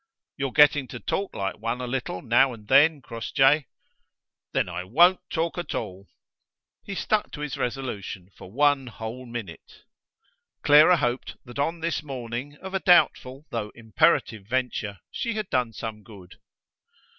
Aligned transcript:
"You're 0.35 0.51
getting 0.51 0.87
to 0.87 0.99
talk 0.99 1.35
like 1.35 1.59
one 1.59 1.79
a 1.79 1.85
little 1.85 2.23
now 2.23 2.53
and 2.53 2.67
then, 2.67 3.03
Crossjay." 3.03 3.67
"Then 4.51 4.67
I 4.67 4.83
won't 4.83 5.19
talk 5.29 5.59
at 5.59 5.75
all." 5.75 6.07
He 6.83 6.95
stuck 6.95 7.29
to 7.33 7.41
his 7.41 7.55
resolution 7.55 8.31
for 8.35 8.51
one 8.51 8.87
whole 8.87 9.27
minute. 9.27 9.83
Clara 10.63 10.97
hoped 10.97 11.37
that 11.45 11.59
on 11.59 11.81
this 11.81 12.01
morning 12.01 12.55
of 12.63 12.73
a 12.73 12.79
doubtful 12.79 13.45
though 13.51 13.69
imperative 13.75 14.47
venture 14.47 15.01
she 15.11 15.35
had 15.35 15.51
done 15.51 15.71
some 15.71 16.01
good. 16.01 16.33